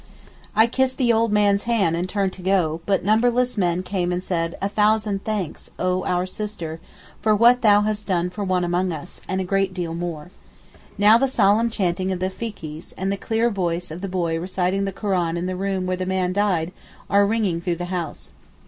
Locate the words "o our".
5.77-6.25